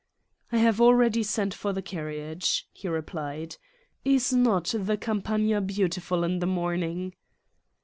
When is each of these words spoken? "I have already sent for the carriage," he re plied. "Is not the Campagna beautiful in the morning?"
"I 0.51 0.57
have 0.57 0.81
already 0.81 1.21
sent 1.21 1.53
for 1.53 1.73
the 1.73 1.81
carriage," 1.83 2.67
he 2.73 2.87
re 2.87 3.03
plied. 3.03 3.57
"Is 4.03 4.33
not 4.33 4.73
the 4.75 4.97
Campagna 4.97 5.61
beautiful 5.61 6.23
in 6.23 6.39
the 6.39 6.47
morning?" 6.47 7.13